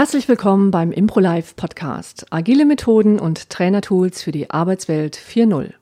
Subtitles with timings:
[0.00, 2.24] Herzlich willkommen beim ImproLife Podcast.
[2.30, 5.74] Agile Methoden und Trainertools für die Arbeitswelt 4.0.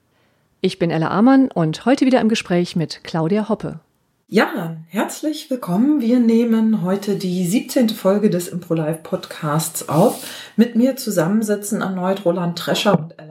[0.60, 3.78] Ich bin Ella Amann und heute wieder im Gespräch mit Claudia Hoppe.
[4.26, 6.00] Ja, herzlich willkommen.
[6.00, 7.90] Wir nehmen heute die 17.
[7.90, 10.52] Folge des ImproLife Podcasts auf.
[10.56, 13.27] Mit mir zusammensitzen erneut Roland Trescher und Ella.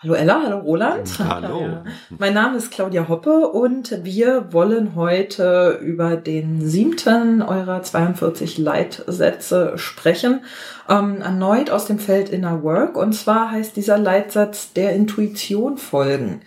[0.00, 1.18] Hallo Ella, hallo Roland.
[1.18, 1.82] Hallo.
[2.18, 9.72] Mein Name ist Claudia Hoppe und wir wollen heute über den siebten eurer 42 Leitsätze
[9.76, 10.42] sprechen.
[10.88, 12.96] Ähm, erneut aus dem Feld Inner Work.
[12.96, 16.42] Und zwar heißt dieser Leitsatz der Intuition folgen.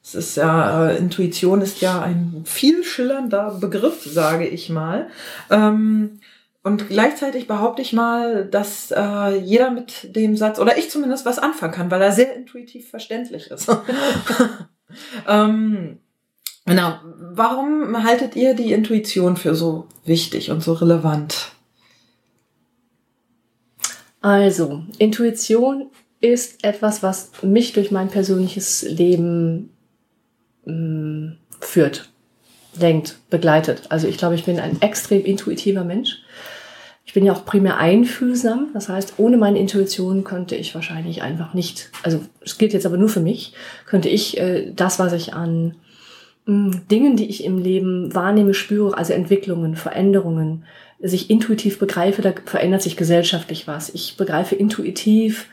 [0.00, 5.08] Es ist ja, äh, Intuition ist ja ein viel schillernder Begriff, sage ich mal.
[5.50, 6.20] Ähm,
[6.64, 11.40] und gleichzeitig behaupte ich mal, dass äh, jeder mit dem Satz, oder ich zumindest, was
[11.40, 13.68] anfangen kann, weil er sehr intuitiv verständlich ist.
[15.28, 15.98] ähm,
[16.64, 16.94] genau.
[17.32, 21.50] Warum haltet ihr die Intuition für so wichtig und so relevant?
[24.20, 29.70] Also, Intuition ist etwas, was mich durch mein persönliches Leben
[30.64, 32.11] mh, mm, führt,
[32.78, 33.82] lenkt, begleitet.
[33.88, 36.22] Also ich glaube, ich bin ein extrem intuitiver Mensch.
[37.04, 38.68] Ich bin ja auch primär einfühlsam.
[38.74, 42.96] Das heißt, ohne meine Intuition könnte ich wahrscheinlich einfach nicht, also es gilt jetzt aber
[42.96, 43.54] nur für mich,
[43.86, 45.74] könnte ich äh, das, was ich an
[46.46, 50.64] mh, mm, Dingen, die ich im Leben wahrnehme, spüre, also Entwicklungen, Veränderungen,
[51.00, 53.90] sich intuitiv begreife, da verändert sich gesellschaftlich was.
[53.92, 55.48] Ich begreife intuitiv,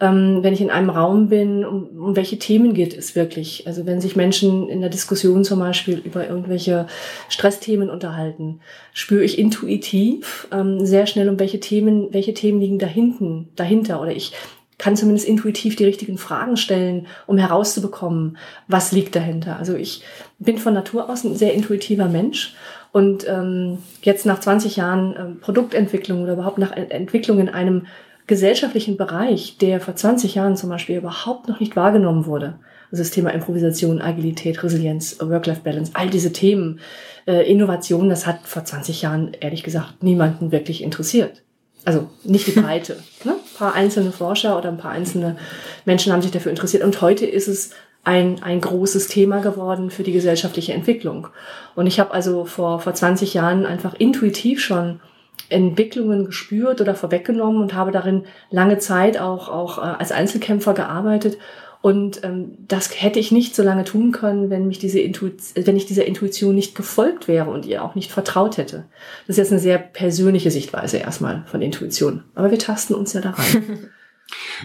[0.00, 3.66] ähm, wenn ich in einem Raum bin, um, um welche Themen geht es wirklich?
[3.66, 6.86] Also wenn sich Menschen in der Diskussion zum Beispiel über irgendwelche
[7.28, 8.60] Stressthemen unterhalten,
[8.92, 14.00] spüre ich intuitiv ähm, sehr schnell, um welche Themen, welche Themen liegen dahinten, dahinter.
[14.00, 14.32] Oder ich
[14.78, 19.56] kann zumindest intuitiv die richtigen Fragen stellen, um herauszubekommen, was liegt dahinter.
[19.58, 20.02] Also ich
[20.38, 22.54] bin von Natur aus ein sehr intuitiver Mensch
[22.90, 27.86] und ähm, jetzt nach 20 Jahren ähm, Produktentwicklung oder überhaupt nach Entwicklung in einem
[28.26, 32.58] gesellschaftlichen Bereich, der vor 20 Jahren zum Beispiel überhaupt noch nicht wahrgenommen wurde.
[32.90, 36.80] Also das Thema Improvisation, Agilität, Resilienz, Work-Life-Balance, all diese Themen,
[37.26, 41.42] äh, Innovation, das hat vor 20 Jahren ehrlich gesagt niemanden wirklich interessiert.
[41.84, 42.96] Also nicht die Breite.
[43.24, 43.32] ne?
[43.32, 45.36] Ein paar einzelne Forscher oder ein paar einzelne
[45.84, 46.82] Menschen haben sich dafür interessiert.
[46.82, 47.70] Und heute ist es
[48.04, 51.28] ein, ein großes Thema geworden für die gesellschaftliche Entwicklung.
[51.74, 55.00] Und ich habe also vor, vor 20 Jahren einfach intuitiv schon
[55.48, 61.38] Entwicklungen gespürt oder vorweggenommen und habe darin lange Zeit auch, auch äh, als Einzelkämpfer gearbeitet.
[61.82, 65.76] Und ähm, das hätte ich nicht so lange tun können, wenn mich diese Intuition, wenn
[65.76, 68.86] ich dieser Intuition nicht gefolgt wäre und ihr auch nicht vertraut hätte.
[69.26, 72.24] Das ist jetzt eine sehr persönliche Sichtweise erstmal von Intuition.
[72.34, 73.90] Aber wir tasten uns ja da rein.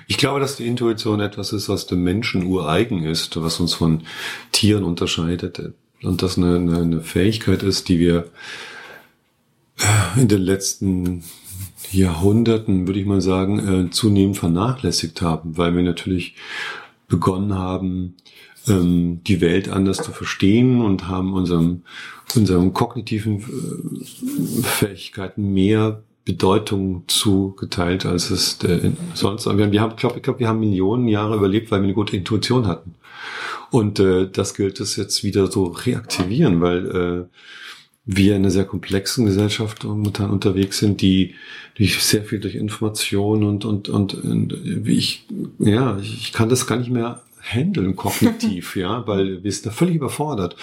[0.08, 4.04] Ich glaube, dass die Intuition etwas ist, was dem Menschen ureigen ist, was uns von
[4.54, 5.74] Tieren unterscheidet.
[6.02, 8.30] Und das eine, eine, eine Fähigkeit ist, die wir
[10.16, 11.24] in den letzten
[11.92, 16.36] Jahrhunderten, würde ich mal sagen, äh, zunehmend vernachlässigt haben, weil wir natürlich
[17.08, 18.16] begonnen haben,
[18.68, 21.84] ähm, die Welt anders zu verstehen und haben unserem,
[22.36, 29.46] unserem kognitiven äh, Fähigkeiten mehr Bedeutung zugeteilt, als es der, sonst.
[29.46, 31.94] Wir haben, wir haben, glaub, ich glaube, wir haben Millionen Jahre überlebt, weil wir eine
[31.96, 32.94] gute Intuition hatten.
[33.72, 37.36] Und äh, das gilt es jetzt wieder so reaktivieren, weil äh,
[38.06, 41.36] wir in einer sehr komplexen Gesellschaft momentan unterwegs sind, die,
[41.78, 45.26] die sehr viel durch Information und, und, und, und wie ich,
[45.60, 47.22] ja, ich kann das gar nicht mehr
[47.54, 50.56] handeln kognitiv, ja, weil wir sind da völlig überfordert.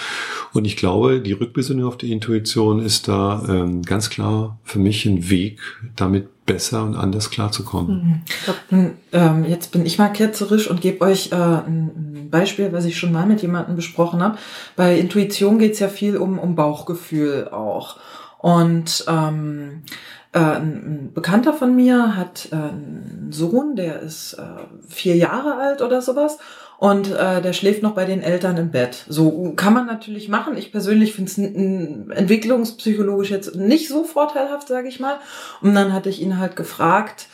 [0.53, 5.05] Und ich glaube, die Rückbesinnung auf die Intuition ist da ähm, ganz klar für mich
[5.07, 5.61] ein Weg,
[5.97, 8.23] damit besser und anders klarzukommen.
[8.71, 8.93] Mhm.
[9.13, 13.13] Ähm, jetzt bin ich mal ketzerisch und gebe euch äh, ein Beispiel, was ich schon
[13.13, 14.39] mal mit jemandem besprochen habe.
[14.77, 17.97] Bei Intuition geht es ja viel um, um Bauchgefühl auch.
[18.39, 24.43] Und ähm, äh, ein Bekannter von mir hat äh, einen Sohn, der ist äh,
[24.89, 26.39] vier Jahre alt oder sowas
[26.79, 29.05] und äh, der schläft noch bei den Eltern im Bett.
[29.09, 30.57] So kann man natürlich machen.
[30.57, 35.19] Ich persönlich finde es entwicklungspsychologisch jetzt nicht so vorteilhaft, sage ich mal.
[35.63, 37.29] Und dann hatte ich ihn halt gefragt,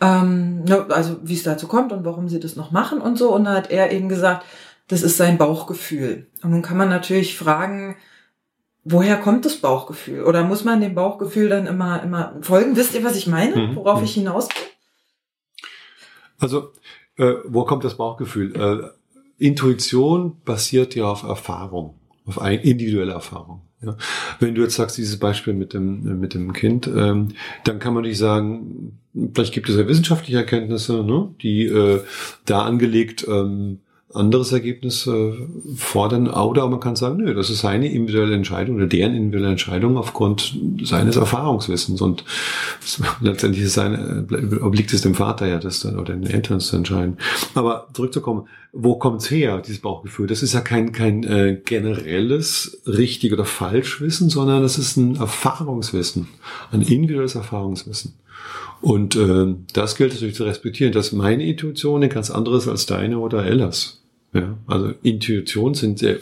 [0.00, 3.34] ähm, also wie es dazu kommt und warum sie das noch machen und so.
[3.34, 4.46] Und da hat er eben gesagt,
[4.88, 6.26] das ist sein Bauchgefühl.
[6.42, 7.96] Und nun kann man natürlich fragen,
[8.88, 10.24] woher kommt das Bauchgefühl?
[10.24, 12.76] Oder muss man dem Bauchgefühl dann immer, immer folgen?
[12.76, 13.56] Wisst ihr, was ich meine?
[13.56, 13.76] Mhm.
[13.76, 14.04] Worauf mhm.
[14.04, 14.56] ich hinaus bin?
[16.38, 16.72] Also
[17.16, 18.54] äh, wo kommt das Bauchgefühl?
[18.56, 23.62] Äh, Intuition basiert ja auf Erfahrung, auf ein, individuelle Erfahrung.
[23.82, 23.96] Ja.
[24.40, 27.28] Wenn du jetzt sagst, dieses Beispiel mit dem, mit dem Kind, ähm,
[27.64, 28.98] dann kann man nicht sagen,
[29.34, 32.02] vielleicht gibt es ja wissenschaftliche Erkenntnisse, ne, die äh,
[32.46, 33.80] da angelegt ähm,
[34.16, 35.32] anderes Ergebnis äh,
[35.76, 36.28] fordern.
[36.28, 40.58] Oder man kann sagen, nö, das ist seine individuelle Entscheidung oder deren individuelle Entscheidung aufgrund
[40.82, 42.00] seines Erfahrungswissens.
[42.00, 42.24] Und
[43.20, 46.76] letztendlich ist seine, äh, obliegt es dem Vater ja, das dann, oder den Eltern zu
[46.76, 47.18] entscheiden.
[47.54, 50.26] Aber zurückzukommen, wo kommt's her, dieses Bauchgefühl?
[50.26, 55.16] Das ist ja kein, kein äh, generelles richtig oder falsch Wissen, sondern das ist ein
[55.16, 56.28] Erfahrungswissen,
[56.72, 58.14] ein individuelles Erfahrungswissen.
[58.80, 62.86] Und äh, das gilt natürlich zu respektieren, dass meine Intuition eine ganz andere ist als
[62.86, 63.95] deine oder Ellas.
[64.36, 66.18] Ja, also Intuitionen sind sehr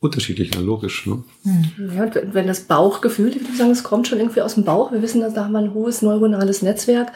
[0.00, 1.06] unterschiedlich, logisch.
[1.06, 1.22] Ne?
[1.44, 1.96] Hm.
[1.96, 4.92] Ja, und wenn das Bauchgefühl, ich würde sagen, es kommt schon irgendwie aus dem Bauch.
[4.92, 7.08] Wir wissen, dass da haben wir ein hohes neuronales Netzwerk.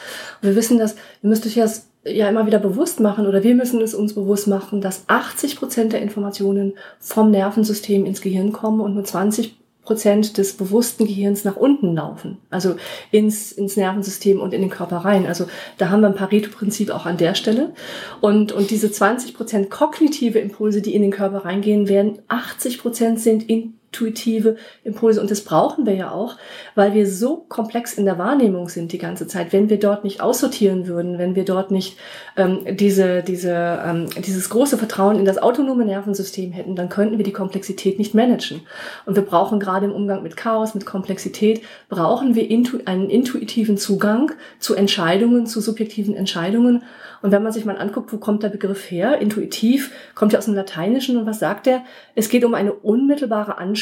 [0.42, 3.54] Und wir wissen, dass, ihr müsst euch das ja immer wieder bewusst machen oder wir
[3.54, 8.80] müssen es uns bewusst machen, dass 80 Prozent der Informationen vom Nervensystem ins Gehirn kommen
[8.80, 9.59] und nur 20
[9.90, 12.76] Prozent des bewussten Gehirns nach unten laufen, also
[13.10, 15.26] ins, ins Nervensystem und in den Körper rein.
[15.26, 15.46] Also
[15.78, 17.74] da haben wir ein Pareto-Prinzip auch an der Stelle.
[18.20, 23.18] Und, und diese 20 Prozent kognitive Impulse, die in den Körper reingehen werden, 80 Prozent
[23.18, 25.20] sind in intuitive Impulse.
[25.20, 26.36] Und das brauchen wir ja auch,
[26.74, 29.52] weil wir so komplex in der Wahrnehmung sind die ganze Zeit.
[29.52, 31.98] Wenn wir dort nicht aussortieren würden, wenn wir dort nicht
[32.36, 37.24] ähm, diese, diese, ähm, dieses große Vertrauen in das autonome Nervensystem hätten, dann könnten wir
[37.24, 38.60] die Komplexität nicht managen.
[39.06, 43.76] Und wir brauchen gerade im Umgang mit Chaos, mit Komplexität, brauchen wir intu einen intuitiven
[43.76, 46.84] Zugang zu Entscheidungen, zu subjektiven Entscheidungen.
[47.22, 49.18] Und wenn man sich mal anguckt, wo kommt der Begriff her?
[49.18, 51.82] Intuitiv kommt ja aus dem Lateinischen und was sagt er?
[52.14, 53.79] Es geht um eine unmittelbare Anschauung,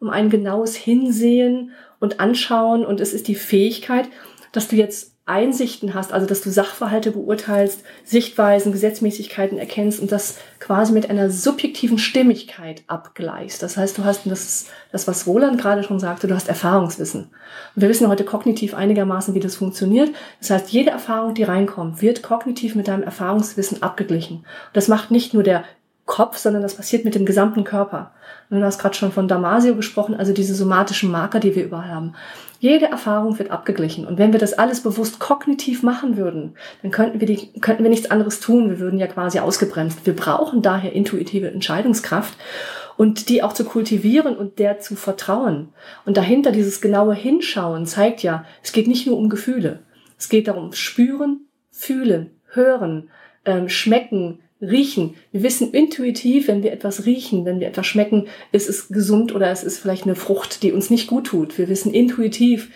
[0.00, 4.08] um ein genaues Hinsehen und Anschauen und es ist die Fähigkeit,
[4.52, 10.38] dass du jetzt Einsichten hast, also dass du Sachverhalte beurteilst, Sichtweisen, Gesetzmäßigkeiten erkennst und das
[10.58, 13.62] quasi mit einer subjektiven Stimmigkeit abgleichst.
[13.62, 17.24] Das heißt, du hast, das das, was Roland gerade schon sagte, du hast Erfahrungswissen.
[17.24, 20.10] Und wir wissen heute kognitiv einigermaßen, wie das funktioniert.
[20.40, 24.38] Das heißt, jede Erfahrung, die reinkommt, wird kognitiv mit deinem Erfahrungswissen abgeglichen.
[24.38, 25.64] Und das macht nicht nur der
[26.08, 28.10] Kopf, sondern das passiert mit dem gesamten Körper.
[28.50, 31.90] Und du hast gerade schon von Damasio gesprochen, also diese somatischen Marker, die wir überall
[31.90, 32.14] haben.
[32.58, 34.04] Jede Erfahrung wird abgeglichen.
[34.04, 37.90] Und wenn wir das alles bewusst kognitiv machen würden, dann könnten wir, die, könnten wir
[37.90, 38.70] nichts anderes tun.
[38.70, 40.04] Wir würden ja quasi ausgebremst.
[40.06, 42.36] Wir brauchen daher intuitive Entscheidungskraft
[42.96, 45.68] und die auch zu kultivieren und der zu vertrauen.
[46.04, 49.80] Und dahinter dieses genaue Hinschauen zeigt ja, es geht nicht nur um Gefühle.
[50.18, 53.10] Es geht darum, spüren, fühlen, hören,
[53.44, 55.14] ähm, schmecken, riechen.
[55.32, 59.50] Wir wissen intuitiv, wenn wir etwas riechen, wenn wir etwas schmecken, ist es gesund oder
[59.50, 61.58] es ist vielleicht eine Frucht, die uns nicht gut tut.
[61.58, 62.70] Wir wissen intuitiv,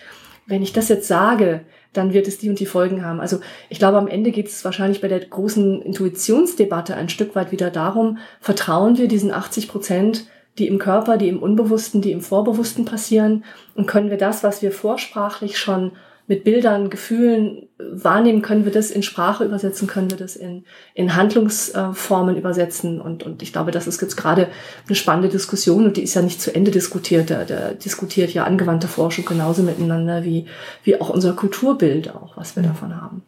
[0.45, 1.61] wenn ich das jetzt sage,
[1.93, 3.19] dann wird es die und die Folgen haben.
[3.19, 3.39] Also
[3.69, 7.69] ich glaube, am Ende geht es wahrscheinlich bei der großen Intuitionsdebatte ein Stück weit wieder
[7.69, 10.25] darum, vertrauen wir diesen 80 Prozent,
[10.57, 13.43] die im Körper, die im Unbewussten, die im Vorbewussten passieren
[13.75, 15.91] und können wir das, was wir vorsprachlich schon
[16.27, 21.15] mit Bildern, Gefühlen wahrnehmen, können wir das in Sprache übersetzen, können wir das in, in
[21.15, 23.01] Handlungsformen übersetzen.
[23.01, 24.47] Und, und ich glaube, das ist jetzt gerade
[24.87, 27.29] eine spannende Diskussion und die ist ja nicht zu Ende diskutiert.
[27.29, 30.45] Da, da diskutiert ja angewandte Forschung genauso miteinander wie,
[30.83, 33.23] wie auch unser Kulturbild auch, was wir davon haben.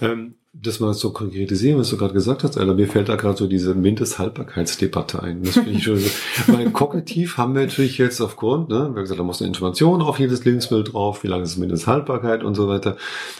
[0.00, 3.36] Ähm, das mal so konkretisieren, was du gerade gesagt hast, Alter, mir fällt da gerade
[3.36, 5.44] so diese Mindesthaltbarkeitsdebatte ein.
[5.44, 6.10] Das finde ich schon so.
[6.48, 10.02] Weil kognitiv haben wir natürlich jetzt aufgrund, ne, wir haben gesagt, da muss eine Information
[10.02, 12.96] auf jedes Lebensmittel drauf, wie lange ist Mindesthaltbarkeit und so weiter.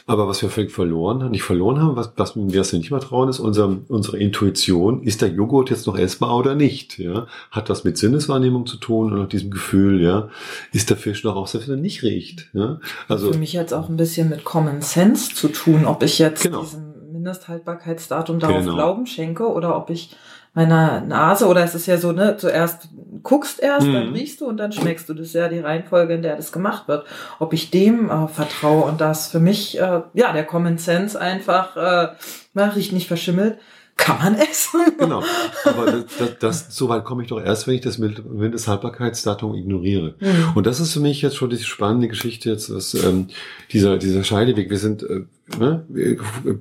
[0.07, 3.01] Aber was wir völlig verloren haben, nicht verloren haben, was, was wir uns nicht mehr
[3.01, 5.03] trauen, ist unser, unsere Intuition.
[5.03, 7.01] Ist der Joghurt jetzt noch essbar oder nicht?
[7.01, 7.27] Ja?
[7.51, 10.29] Hat das mit Sinneswahrnehmung zu tun und diesem Gefühl, ja?
[10.73, 12.51] Ist der Fisch noch auch, selbst wenn er nicht riecht?
[12.53, 12.79] Ja?
[13.09, 13.33] Also.
[13.33, 16.61] Für mich jetzt auch ein bisschen mit Common Sense zu tun, ob ich jetzt genau.
[16.63, 18.75] diesen Mindesthaltbarkeitsdatum darauf genau.
[18.75, 20.17] Glauben schenke oder ob ich
[20.55, 22.89] meiner Nase oder es ist ja so, ne, zuerst
[23.23, 23.93] guckst erst, mhm.
[23.93, 25.15] dann riechst du und dann schmeckst du.
[25.15, 27.07] Das ist ja die Reihenfolge, in der das gemacht wird.
[27.39, 31.77] Ob ich dem äh, vertraue und das für mich, äh, ja, der Common Sense einfach,
[31.77, 32.09] äh,
[32.57, 33.59] riecht nicht verschimmelt,
[34.01, 34.81] kann man essen.
[34.99, 35.23] Genau.
[35.65, 40.15] Aber das, das, das, so weit komme ich doch erst, wenn ich das Mindesthaltbarkeitsdatum ignoriere.
[40.21, 40.53] Mhm.
[40.55, 43.29] Und das ist für mich jetzt schon die spannende Geschichte jetzt, dass, ähm,
[43.73, 44.69] dieser, dieser Scheideweg.
[44.69, 45.25] Wir sind, äh,
[45.59, 45.87] ne,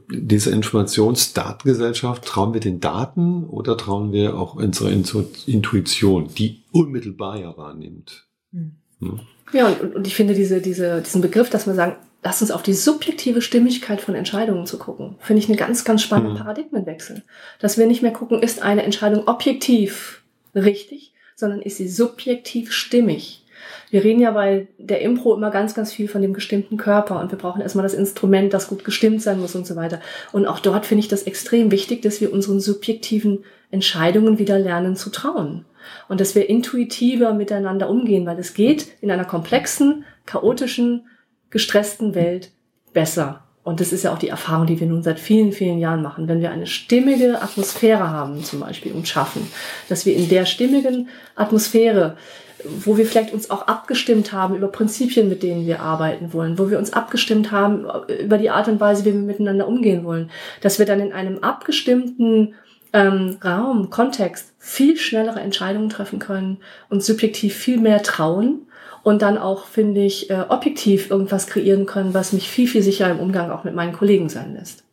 [0.10, 7.58] diese Informationsdatengesellschaft, trauen wir den Daten oder trauen wir auch unserer Intuition, die unmittelbar ja
[7.58, 8.27] wahrnimmt?
[8.51, 8.77] Mhm.
[9.00, 9.19] Hm?
[9.51, 12.63] Ja, und, und ich finde diese, diese, diesen Begriff, dass wir sagen, lass uns auf
[12.63, 15.15] die subjektive Stimmigkeit von Entscheidungen zu gucken.
[15.19, 16.38] Finde ich eine ganz, ganz spannende mhm.
[16.38, 17.23] Paradigmenwechsel.
[17.59, 20.23] Dass wir nicht mehr gucken, ist eine Entscheidung objektiv
[20.55, 23.43] richtig, sondern ist sie subjektiv stimmig.
[23.89, 27.31] Wir reden ja bei der Impro immer ganz, ganz viel von dem gestimmten Körper und
[27.31, 29.99] wir brauchen erstmal das Instrument, das gut gestimmt sein muss und so weiter.
[30.31, 34.95] Und auch dort finde ich das extrem wichtig, dass wir unseren subjektiven Entscheidungen wieder lernen
[34.95, 35.65] zu trauen.
[36.07, 41.07] Und dass wir intuitiver miteinander umgehen, weil es geht in einer komplexen, chaotischen,
[41.49, 42.51] gestressten Welt
[42.93, 43.43] besser.
[43.63, 46.27] und das ist ja auch die Erfahrung, die wir nun seit vielen, vielen Jahren machen,
[46.27, 49.47] wenn wir eine stimmige Atmosphäre haben zum Beispiel und schaffen,
[49.89, 52.17] dass wir in der stimmigen Atmosphäre
[52.63, 56.69] wo wir vielleicht uns auch abgestimmt haben über Prinzipien, mit denen wir arbeiten wollen, wo
[56.69, 57.87] wir uns abgestimmt haben
[58.21, 60.29] über die Art und Weise, wie wir miteinander umgehen wollen,
[60.61, 62.55] dass wir dann in einem abgestimmten
[62.91, 66.57] ähm, Raum, Kontext viel schnellere Entscheidungen treffen können
[66.89, 68.65] und subjektiv viel mehr trauen
[69.03, 73.11] und dann auch, finde ich, äh, objektiv irgendwas kreieren können, was mich viel, viel sicherer
[73.11, 74.83] im Umgang auch mit meinen Kollegen sein lässt.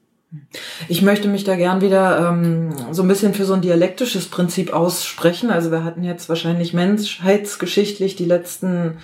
[0.89, 4.73] Ich möchte mich da gern wieder ähm, so ein bisschen für so ein dialektisches Prinzip
[4.73, 5.51] aussprechen.
[5.51, 8.99] Also wir hatten jetzt wahrscheinlich menschheitsgeschichtlich die letzten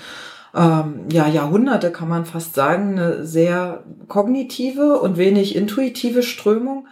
[0.54, 6.88] ähm, ja, Jahrhunderte, kann man fast sagen, eine sehr kognitive und wenig intuitive Strömung.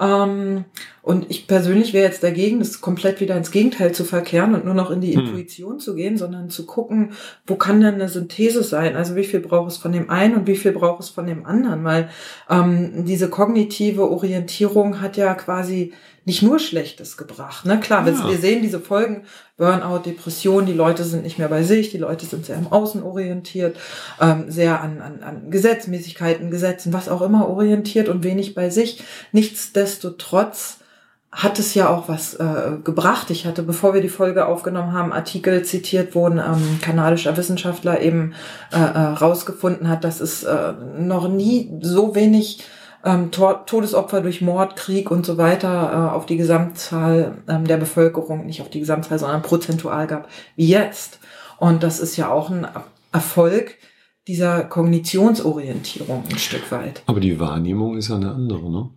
[0.00, 0.64] Ähm,
[1.04, 4.72] und ich persönlich wäre jetzt dagegen, das komplett wieder ins Gegenteil zu verkehren und nur
[4.72, 5.26] noch in die hm.
[5.26, 7.12] Intuition zu gehen, sondern zu gucken,
[7.46, 8.96] wo kann denn eine Synthese sein?
[8.96, 11.44] Also wie viel braucht es von dem einen und wie viel braucht es von dem
[11.44, 11.84] anderen?
[11.84, 12.08] Weil
[12.48, 15.92] ähm, diese kognitive Orientierung hat ja quasi
[16.24, 17.66] nicht nur Schlechtes gebracht.
[17.66, 17.80] Ne?
[17.80, 18.26] Klar, ja.
[18.26, 19.24] wir sehen diese Folgen,
[19.58, 23.02] Burnout, Depression, die Leute sind nicht mehr bei sich, die Leute sind sehr im Außen
[23.02, 23.76] orientiert,
[24.22, 29.04] ähm, sehr an, an, an Gesetzmäßigkeiten, Gesetzen, was auch immer orientiert und wenig bei sich.
[29.32, 30.78] Nichtsdestotrotz
[31.34, 33.28] hat es ja auch was äh, gebracht.
[33.30, 38.00] Ich hatte, bevor wir die Folge aufgenommen haben, Artikel zitiert, wo ein ähm, kanadischer Wissenschaftler
[38.00, 38.34] eben
[38.72, 42.62] äh, äh, rausgefunden hat, dass es äh, noch nie so wenig
[43.04, 48.46] ähm, Todesopfer durch Mord, Krieg und so weiter äh, auf die Gesamtzahl ähm, der Bevölkerung,
[48.46, 51.18] nicht auf die Gesamtzahl, sondern prozentual gab, wie jetzt.
[51.58, 52.66] Und das ist ja auch ein
[53.12, 53.76] Erfolg
[54.28, 57.02] dieser Kognitionsorientierung ein Stück weit.
[57.06, 58.88] Aber die Wahrnehmung ist ja eine andere, ne?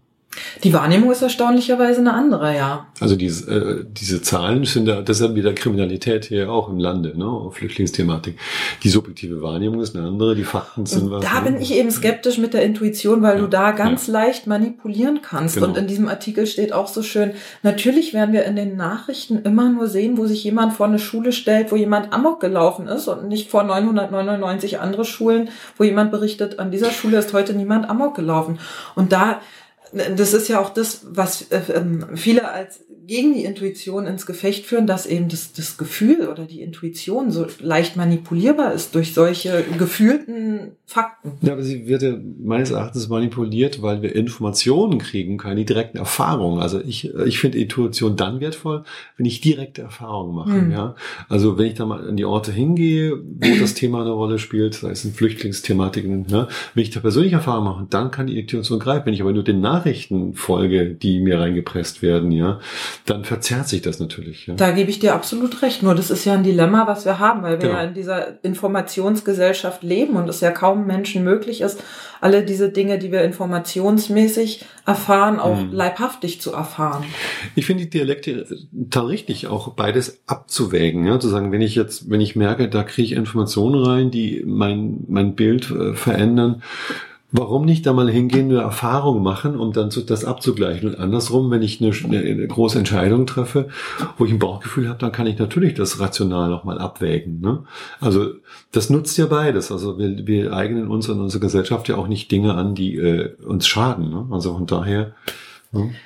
[0.63, 2.87] Die Wahrnehmung ist erstaunlicherweise eine andere, ja.
[2.99, 7.49] Also diese, äh, diese Zahlen sind ja, deshalb wieder Kriminalität hier auch im Lande, ne,
[7.51, 8.37] Flüchtlingsthematik.
[8.83, 11.23] Die subjektive Wahrnehmung ist eine andere, die Fakten sind und was.
[11.23, 14.13] Da bin ich eben skeptisch mit der Intuition, weil ja, du da ganz ja.
[14.13, 15.55] leicht manipulieren kannst.
[15.55, 15.67] Genau.
[15.67, 17.31] Und in diesem Artikel steht auch so schön,
[17.63, 21.31] natürlich werden wir in den Nachrichten immer nur sehen, wo sich jemand vor eine Schule
[21.31, 26.59] stellt, wo jemand Amok gelaufen ist und nicht vor 999 andere Schulen, wo jemand berichtet,
[26.59, 28.59] an dieser Schule ist heute niemand Amok gelaufen.
[28.95, 29.41] Und da
[29.91, 34.65] das ist ja auch das, was äh, ähm, viele als gegen die Intuition ins Gefecht
[34.65, 39.63] führen, dass eben das, das Gefühl oder die Intuition so leicht manipulierbar ist durch solche
[39.77, 41.33] gefühlten Fakten.
[41.41, 46.61] Ja, aber sie wird ja meines Erachtens manipuliert, weil wir Informationen kriegen, keine direkten Erfahrungen.
[46.61, 48.85] Also ich, ich finde Intuition dann wertvoll,
[49.17, 50.53] wenn ich direkte Erfahrungen mache.
[50.53, 50.71] Hm.
[50.71, 50.95] Ja?
[51.27, 54.75] Also wenn ich da mal an die Orte hingehe, wo das Thema eine Rolle spielt,
[54.75, 56.47] sei es in Flüchtlingsthematiken, ne?
[56.73, 59.07] wenn ich da persönliche Erfahrungen mache, dann kann die Intuition greifen.
[59.07, 62.61] Wenn ich aber nur den Nachrichten folge, die mir reingepresst werden, ja,
[63.05, 64.47] dann verzerrt sich das natürlich.
[64.47, 64.53] Ja.
[64.53, 65.83] Da gebe ich dir absolut recht.
[65.83, 67.73] Nur das ist ja ein Dilemma, was wir haben, weil wir genau.
[67.73, 71.81] ja in dieser Informationsgesellschaft leben und es ja kaum Menschen möglich ist,
[72.21, 75.71] alle diese Dinge, die wir informationsmäßig erfahren, auch hm.
[75.71, 77.05] leibhaftig zu erfahren.
[77.55, 81.05] Ich finde die Dialekte total richtig, auch beides abzuwägen.
[81.05, 81.19] Ja?
[81.19, 85.05] Zu sagen, wenn ich jetzt, wenn ich merke, da kriege ich Informationen rein, die mein,
[85.07, 86.61] mein Bild äh, verändern,
[87.31, 90.87] Warum nicht da mal hingehen, eine Erfahrung machen, um dann so das abzugleichen?
[90.87, 93.67] Und andersrum, wenn ich eine, eine große Entscheidung treffe,
[94.17, 97.41] wo ich ein Bauchgefühl habe, dann kann ich natürlich das rational nochmal abwägen.
[97.41, 97.65] Ne?
[97.99, 98.31] Also
[98.71, 99.73] das nutzt ja beides.
[99.73, 103.35] Also wir, wir eignen uns und unsere Gesellschaft ja auch nicht Dinge an, die äh,
[103.43, 104.09] uns schaden.
[104.09, 104.27] Ne?
[104.31, 105.13] Also von daher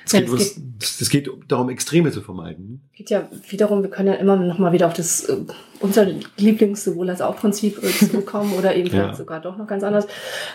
[0.04, 2.82] es, geht, es, geht, es geht darum, Extreme zu vermeiden.
[2.92, 5.36] Es geht ja wiederum, wir können ja immer noch mal wieder auf das äh,
[5.80, 9.14] unser Lieblings sowohl als auch Prinzip äh, zurückkommen oder eben ja.
[9.14, 10.06] sogar doch noch ganz anders.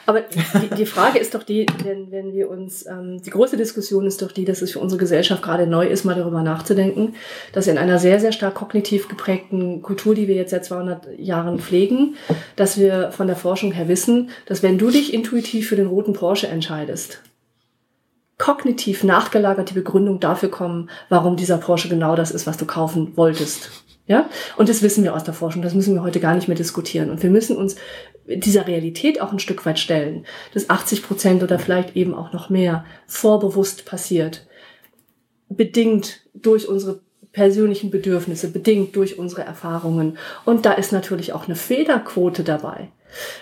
[0.06, 4.06] Aber die, die Frage ist doch die, wenn, wenn wir uns, ähm, die große Diskussion
[4.06, 7.16] ist doch die, dass es für unsere Gesellschaft gerade neu ist, mal darüber nachzudenken,
[7.54, 11.60] dass in einer sehr, sehr stark kognitiv geprägten Kultur, die wir jetzt seit 200 Jahren
[11.60, 12.16] pflegen,
[12.56, 16.14] dass wir von der Forschung her wissen, dass wenn du dich intuitiv für den roten
[16.14, 17.22] Porsche entscheidest,
[18.38, 23.70] kognitiv nachgelagerte Begründung dafür kommen, warum dieser Porsche genau das ist, was du kaufen wolltest.
[24.06, 24.30] Ja?
[24.56, 25.62] Und das wissen wir aus der Forschung.
[25.62, 27.10] Das müssen wir heute gar nicht mehr diskutieren.
[27.10, 27.76] Und wir müssen uns
[28.26, 32.50] dieser Realität auch ein Stück weit stellen, dass 80 Prozent oder vielleicht eben auch noch
[32.50, 34.48] mehr vorbewusst passiert.
[35.50, 37.02] Bedingt durch unsere
[37.32, 40.18] persönlichen Bedürfnisse, bedingt durch unsere Erfahrungen.
[40.46, 42.90] Und da ist natürlich auch eine Fehlerquote dabei.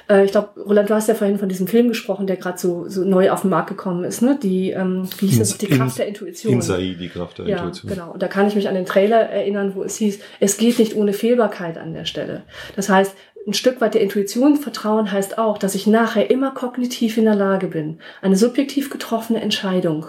[0.10, 2.88] Äh, ich glaube, Roland, du hast ja vorhin von diesem Film gesprochen, der gerade so,
[2.88, 4.38] so neu auf den Markt gekommen ist, ne?
[4.42, 5.58] Die, ähm, wie hieß das?
[5.58, 6.54] Die Kraft der Intuition.
[6.54, 7.92] Insai, die Kraft der ja, Intuition.
[7.92, 8.12] Genau.
[8.12, 10.96] Und da kann ich mich an den Trailer erinnern, wo es hieß, es geht nicht
[10.96, 12.44] ohne Fehlbarkeit an der Stelle.
[12.76, 13.16] Das heißt,
[13.48, 17.36] ein Stück weit der Intuition vertrauen heißt auch, dass ich nachher immer kognitiv in der
[17.36, 20.08] Lage bin, eine subjektiv getroffene Entscheidung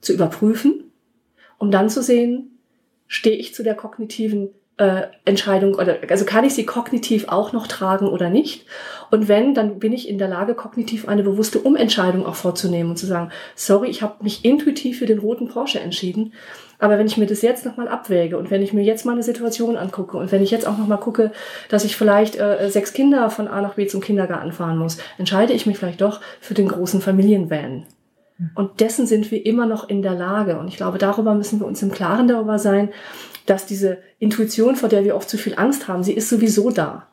[0.00, 0.90] zu überprüfen,
[1.58, 2.58] um dann zu sehen,
[3.06, 7.66] stehe ich zu der kognitiven äh, Entscheidung oder also kann ich sie kognitiv auch noch
[7.66, 8.66] tragen oder nicht?
[9.10, 12.96] Und wenn, dann bin ich in der Lage, kognitiv eine bewusste Umentscheidung auch vorzunehmen und
[12.96, 16.32] zu sagen, sorry, ich habe mich intuitiv für den roten Porsche entschieden,
[16.78, 19.22] aber wenn ich mir das jetzt nochmal abwäge und wenn ich mir jetzt mal eine
[19.22, 21.30] Situation angucke und wenn ich jetzt auch nochmal gucke,
[21.68, 25.52] dass ich vielleicht äh, sechs Kinder von A nach B zum Kindergarten fahren muss, entscheide
[25.52, 27.86] ich mich vielleicht doch für den großen Familienvan.
[28.56, 30.58] Und dessen sind wir immer noch in der Lage.
[30.58, 32.90] Und ich glaube, darüber müssen wir uns im Klaren darüber sein,
[33.46, 37.08] dass diese Intuition, vor der wir oft zu viel Angst haben, sie ist sowieso da.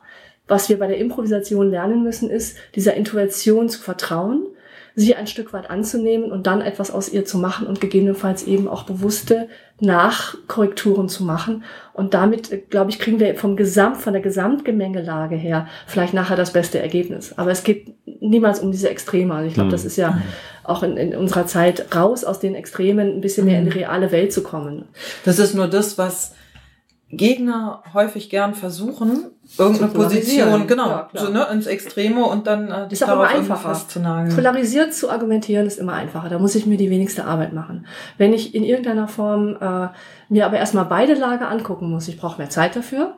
[0.48, 4.46] Was wir bei der Improvisation lernen müssen, ist, dieser Intuition zu vertrauen,
[4.94, 8.68] sie ein Stück weit anzunehmen und dann etwas aus ihr zu machen und gegebenenfalls eben
[8.68, 9.48] auch bewusste
[9.80, 11.64] Nachkorrekturen zu machen.
[11.92, 16.36] Und damit, äh, glaube ich, kriegen wir vom Gesamt, von der Gesamtgemengelage her vielleicht nachher
[16.36, 17.36] das beste Ergebnis.
[17.36, 19.34] Aber es geht niemals um diese Extreme.
[19.34, 19.86] Also ich glaube, das mhm.
[19.88, 20.22] ist ja
[20.64, 23.78] auch in, in unserer Zeit raus aus den Extremen, ein bisschen mehr in die mhm.
[23.78, 24.84] reale Welt zu kommen.
[25.24, 26.34] Das ist nur das, was
[27.14, 29.26] Gegner häufig gern versuchen,
[29.58, 33.78] irgendeine Position, genau, ja, so, ne, ins Extreme und dann äh, ist auch immer einfacher.
[34.34, 36.30] Polarisiert zu argumentieren ist immer einfacher.
[36.30, 37.86] Da muss ich mir die wenigste Arbeit machen.
[38.16, 39.88] Wenn ich in irgendeiner Form äh,
[40.30, 43.14] mir aber erstmal beide Lager angucken muss, ich brauche mehr Zeit dafür.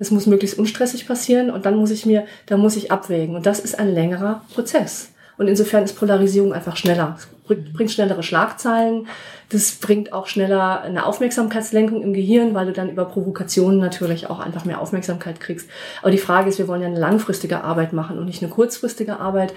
[0.00, 3.36] Es muss möglichst unstressig passieren und dann muss ich mir, da muss ich abwägen.
[3.36, 5.10] Und das ist ein längerer Prozess.
[5.36, 7.16] Und insofern ist Polarisierung einfach schneller.
[7.18, 7.28] Es
[7.72, 9.06] bringt schnellere Schlagzeilen.
[9.50, 14.40] Das bringt auch schneller eine Aufmerksamkeitslenkung im Gehirn, weil du dann über Provokationen natürlich auch
[14.40, 15.68] einfach mehr Aufmerksamkeit kriegst.
[16.02, 19.18] Aber die Frage ist, wir wollen ja eine langfristige Arbeit machen und nicht eine kurzfristige
[19.18, 19.52] Arbeit.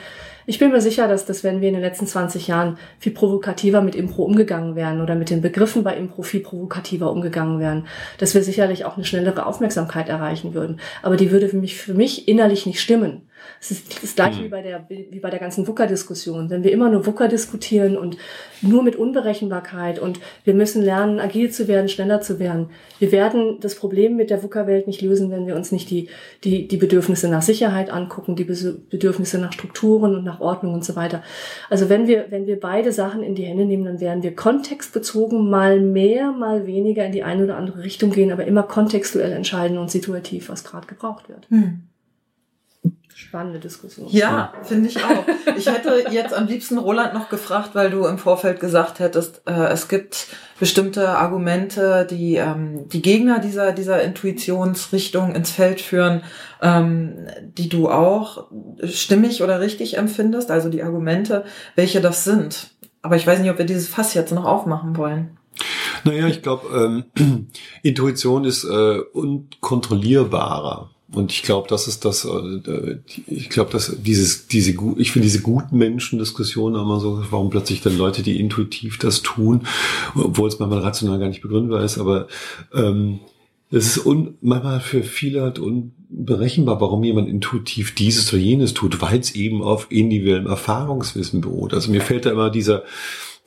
[0.45, 3.81] Ich bin mir sicher, dass, dass wenn wir in den letzten 20 Jahren viel provokativer
[3.81, 8.33] mit Impro umgegangen wären oder mit den Begriffen bei Impro viel provokativer umgegangen wären, dass
[8.33, 10.79] wir sicherlich auch eine schnellere Aufmerksamkeit erreichen würden.
[11.01, 13.21] Aber die würde für mich, für mich innerlich nicht stimmen.
[13.59, 14.45] Es ist das gleiche mhm.
[14.45, 16.49] wie bei der, wie bei der ganzen WUKA-Diskussion.
[16.49, 18.17] Wenn wir immer nur WUKA diskutieren und
[18.61, 22.69] nur mit Unberechenbarkeit und wir müssen lernen, agil zu werden, schneller zu werden.
[22.99, 26.09] Wir werden das Problem mit der WUKA-Welt nicht lösen, wenn wir uns nicht die,
[26.43, 30.95] die, die Bedürfnisse nach Sicherheit angucken, die Bedürfnisse nach Strukturen und nach Ordnung und so
[30.95, 31.23] weiter.
[31.69, 35.49] Also wenn wir, wenn wir beide Sachen in die Hände nehmen, dann werden wir kontextbezogen
[35.49, 39.77] mal mehr, mal weniger in die eine oder andere Richtung gehen, aber immer kontextuell entscheiden
[39.77, 41.49] und situativ, was gerade gebraucht wird.
[41.49, 41.83] Hm
[43.33, 44.07] spannende Diskussion.
[44.11, 45.25] Ja, finde ich auch.
[45.57, 49.69] Ich hätte jetzt am liebsten Roland noch gefragt, weil du im Vorfeld gesagt hättest, äh,
[49.69, 50.27] es gibt
[50.59, 56.21] bestimmte Argumente, die ähm, die Gegner dieser dieser Intuitionsrichtung ins Feld führen,
[56.61, 58.49] ähm, die du auch
[58.83, 61.43] stimmig oder richtig empfindest, also die Argumente,
[61.75, 62.69] welche das sind.
[63.01, 65.37] Aber ich weiß nicht, ob wir dieses Fass jetzt noch aufmachen wollen.
[66.03, 67.47] Naja, ich glaube, ähm,
[67.83, 70.92] Intuition ist äh, unkontrollierbarer.
[71.13, 72.97] Und ich glaube, das ist das, äh,
[73.27, 77.97] ich glaube, dass dieses, diese, ich finde diese guten Menschen-Diskussionen immer so, warum plötzlich dann
[77.97, 79.67] Leute, die intuitiv das tun,
[80.15, 82.27] obwohl es manchmal rational gar nicht begründbar ist, aber
[82.73, 83.19] ähm,
[83.69, 89.01] es ist un, manchmal für viele halt unberechenbar, warum jemand intuitiv dieses oder jenes tut,
[89.01, 91.73] weil es eben auf individuellem Erfahrungswissen beruht.
[91.73, 92.83] Also mir fällt da immer dieser,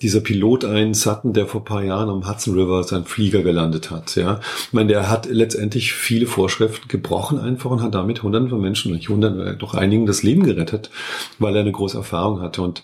[0.03, 4.15] dieser Pilot ein, Sutton, der vor paar Jahren am Hudson River seinen Flieger gelandet hat.
[4.15, 8.61] Ja, ich meine, der hat letztendlich viele Vorschriften gebrochen einfach und hat damit Hunderten von
[8.61, 10.91] Menschen, nicht Hunderten, äh, doch einigen das Leben gerettet,
[11.39, 12.61] weil er eine große Erfahrung hatte.
[12.61, 12.83] Und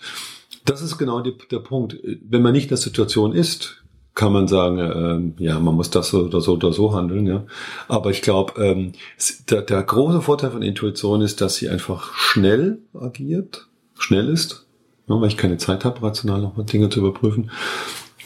[0.65, 1.99] das ist genau die, der Punkt.
[2.03, 3.83] Wenn man nicht in der Situation ist,
[4.15, 7.45] kann man sagen, äh, ja, man muss das oder so oder so handeln, ja.
[7.89, 8.93] Aber ich glaube, ähm,
[9.51, 14.67] der, der große Vorteil von Intuition ist, dass sie einfach schnell agiert, schnell ist
[15.07, 17.51] ne, weil ich keine Zeit habe, rational nochmal Dinge zu überprüfen.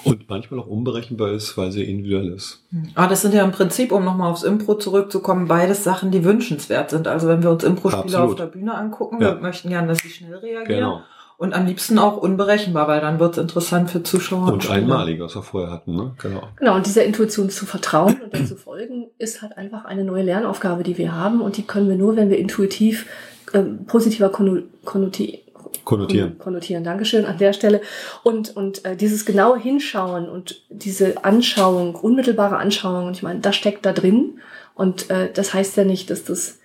[0.05, 2.63] Und manchmal auch unberechenbar ist, weil sie individuell ist.
[2.95, 6.23] Aber ah, das sind ja im Prinzip, um nochmal aufs Impro zurückzukommen, beides Sachen, die
[6.23, 7.09] wünschenswert sind.
[7.09, 9.35] Also wenn wir uns Impro-Spieler auf der Bühne angucken, ja.
[9.35, 10.65] wir möchten gerne, dass sie schnell reagieren.
[10.67, 11.01] Genau.
[11.39, 14.53] Und am liebsten auch unberechenbar, weil dann wird es interessant für Zuschauer.
[14.53, 16.15] Und einmalig, was wir vorher hatten, ne?
[16.23, 16.43] Genau.
[16.57, 20.23] Genau, und dieser Intuition zu vertrauen und dann zu folgen, ist halt einfach eine neue
[20.23, 21.41] Lernaufgabe, die wir haben.
[21.41, 23.07] Und die können wir nur, wenn wir intuitiv
[23.53, 25.46] äh, positiver konnotieren
[25.87, 26.37] Konnotieren.
[26.39, 27.81] Konnotieren, Dankeschön an der Stelle.
[28.25, 33.55] Und, und äh, dieses genaue Hinschauen und diese Anschauung, unmittelbare Anschauung, und ich meine, das
[33.55, 34.41] steckt da drin.
[34.75, 36.59] Und äh, das heißt ja nicht, dass das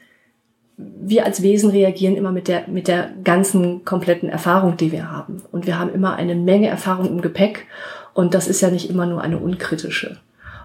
[0.76, 5.44] wir als Wesen reagieren immer mit der, mit der ganzen kompletten Erfahrung, die wir haben.
[5.52, 7.68] Und wir haben immer eine Menge Erfahrung im Gepäck.
[8.16, 10.18] Und das ist ja nicht immer nur eine unkritische.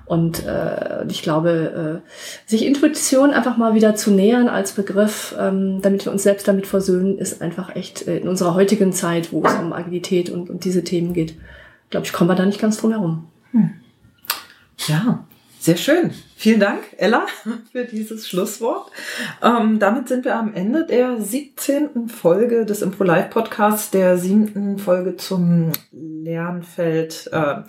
[0.06, 5.82] Und äh, ich glaube, äh, sich Intuition einfach mal wieder zu nähern als Begriff, ähm,
[5.82, 9.44] damit wir uns selbst damit versöhnen, ist einfach echt äh, in unserer heutigen Zeit, wo
[9.44, 11.34] es um Agilität und, und diese Themen geht,
[11.90, 13.26] glaube ich, kommen wir da nicht ganz drum herum.
[13.50, 13.70] Hm.
[14.86, 15.26] Ja,
[15.66, 16.12] sehr schön.
[16.36, 17.26] Vielen Dank, Ella,
[17.72, 18.92] für dieses Schlusswort.
[19.42, 22.08] Ähm, damit sind wir am Ende der 17.
[22.08, 27.62] Folge des Impro Live Podcasts, der siebten Folge zum Lernfeld äh,